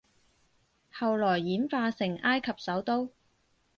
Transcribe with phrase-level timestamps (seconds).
[0.91, 3.11] 後來演化成埃及首都